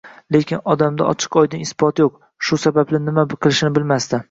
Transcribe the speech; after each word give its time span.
Lekin 0.35 0.61
odamda 0.73 1.09
ochiq-oydin 1.11 1.65
isbot 1.67 2.03
yoʻq, 2.05 2.17
shu 2.49 2.61
sababli 2.65 3.05
nima 3.11 3.29
qilishini 3.37 3.79
bilmasdi 3.79 4.17